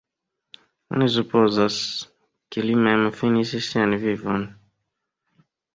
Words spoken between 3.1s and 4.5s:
finis sian vivon.